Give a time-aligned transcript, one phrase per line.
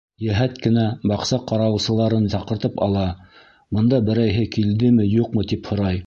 [0.27, 3.03] Йәһәт кенә баҡса ҡарауылсыларын саҡыртып ала,
[3.79, 5.99] бында берәйһе килдеме-юҡмы, тип һорай.